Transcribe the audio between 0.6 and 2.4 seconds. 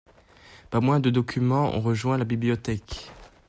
Pas moins de documents ont rejoint la